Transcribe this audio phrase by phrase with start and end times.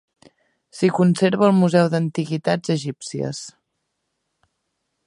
[0.77, 3.45] S'hi conserva al Museu d'Antiguitats Egípcies.